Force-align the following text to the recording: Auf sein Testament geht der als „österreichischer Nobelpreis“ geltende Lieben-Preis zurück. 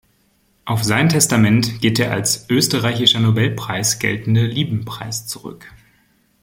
Auf 0.65 0.83
sein 0.83 1.09
Testament 1.09 1.79
geht 1.79 1.99
der 1.99 2.11
als 2.11 2.49
„österreichischer 2.49 3.19
Nobelpreis“ 3.19 3.99
geltende 3.99 4.47
Lieben-Preis 4.47 5.27
zurück. 5.27 5.71